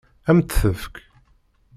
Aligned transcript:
Ad 0.29 0.33
m-tt-tefk? 0.37 0.95